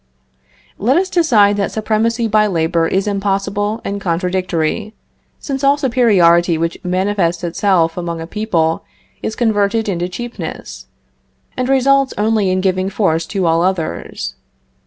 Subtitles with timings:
[0.79, 4.95] Let us decide that supremacy by labor is impossible and contradictory,
[5.37, 8.83] since all superiority which manifests itself among a people
[9.21, 10.87] is converted into cheapness,
[11.55, 14.33] and results only in giving force to all others.